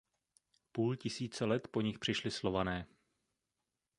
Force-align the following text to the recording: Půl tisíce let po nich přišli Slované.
Půl 0.71 0.95
tisíce 0.95 1.45
let 1.45 1.67
po 1.67 1.81
nich 1.81 1.99
přišli 1.99 2.31
Slované. 2.31 2.87